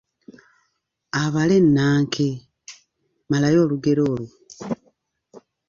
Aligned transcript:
Abala 1.21 1.53
ennanke, 1.61 2.27
malayo 3.29 3.59
olugero 3.65 4.01
olwo. 4.13 4.27